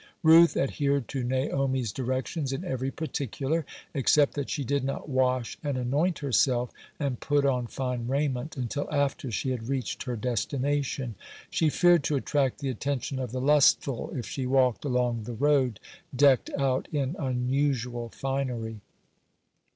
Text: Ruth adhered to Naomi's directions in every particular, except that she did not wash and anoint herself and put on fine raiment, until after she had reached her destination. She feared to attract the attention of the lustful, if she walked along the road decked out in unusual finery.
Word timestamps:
Ruth 0.23 0.57
adhered 0.57 1.07
to 1.09 1.23
Naomi's 1.23 1.91
directions 1.91 2.51
in 2.51 2.65
every 2.65 2.89
particular, 2.89 3.67
except 3.93 4.33
that 4.33 4.49
she 4.49 4.63
did 4.63 4.83
not 4.83 5.07
wash 5.07 5.59
and 5.63 5.77
anoint 5.77 6.17
herself 6.17 6.71
and 6.99 7.19
put 7.19 7.45
on 7.45 7.67
fine 7.67 8.07
raiment, 8.07 8.57
until 8.57 8.91
after 8.91 9.29
she 9.29 9.51
had 9.51 9.67
reached 9.69 10.01
her 10.05 10.15
destination. 10.15 11.13
She 11.51 11.69
feared 11.69 12.03
to 12.05 12.15
attract 12.15 12.61
the 12.61 12.69
attention 12.69 13.19
of 13.19 13.31
the 13.31 13.39
lustful, 13.41 14.11
if 14.15 14.25
she 14.25 14.47
walked 14.47 14.85
along 14.85 15.25
the 15.25 15.33
road 15.35 15.79
decked 16.15 16.49
out 16.57 16.87
in 16.91 17.15
unusual 17.19 18.09
finery. 18.09 18.79